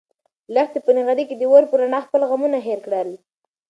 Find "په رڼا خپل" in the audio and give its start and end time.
1.69-2.21